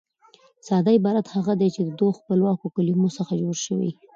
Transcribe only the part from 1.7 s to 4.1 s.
چي د دوو خپلواکو کلیمو څخه جوړ يي.